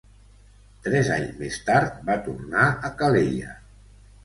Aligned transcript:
Tres 0.87 1.11
anys 1.17 1.35
més 1.43 1.59
tard 1.67 2.01
va 2.09 2.17
tornar 2.25 2.65
a 2.91 2.93
Calella. 3.03 3.57